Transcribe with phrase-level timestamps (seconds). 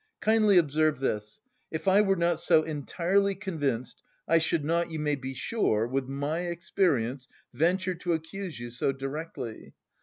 [0.19, 5.13] Kindly observe this: if I were not so entirely convinced I should not, you may
[5.15, 9.75] be sure, with my experience venture to accuse you so directly.